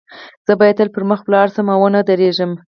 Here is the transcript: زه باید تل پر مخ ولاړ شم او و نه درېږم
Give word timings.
زه 0.47 0.53
باید 0.59 0.77
تل 0.79 0.89
پر 0.95 1.03
مخ 1.09 1.19
ولاړ 1.25 1.47
شم 1.55 1.67
او 1.73 1.81
و 1.85 1.91
نه 1.95 2.01
درېږم 2.09 2.51